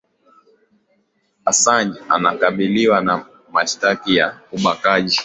asanj 1.45 1.93
anakabiliwa 2.09 3.01
na 3.01 3.25
mashitaka 3.53 4.11
ya 4.11 4.39
ubakaji 4.51 5.19